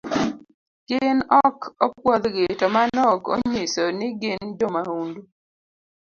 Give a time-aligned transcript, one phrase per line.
[0.87, 5.21] Gin ok opuodhgi to mano ok onyiso ni gin jomahundu.